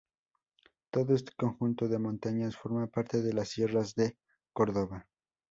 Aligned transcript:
Todo 0.89 1.13
este 1.13 1.31
conjunto 1.37 1.87
de 1.87 1.99
montañas 1.99 2.57
forma 2.57 2.87
parte 2.87 3.21
de 3.21 3.33
las 3.33 3.49
Sierras 3.49 3.93
de 3.93 4.17
Córdoba. 4.51 5.07